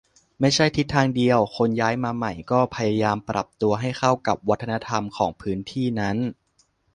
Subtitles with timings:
[0.39, 6.17] ไม่ใช่ทิศทางเดียว คนย้ายมาใหม่ก็พยายามปรับตัวให้เข้ากับวัฒนธรรมของพื้นที่นั้น